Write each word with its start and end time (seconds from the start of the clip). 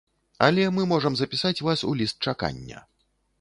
Але 0.45 0.63
мы 0.77 0.85
можам 0.93 1.17
запісаць 1.19 1.63
вас 1.67 1.85
у 1.93 1.93
ліст 2.01 2.17
чакання. 2.33 2.83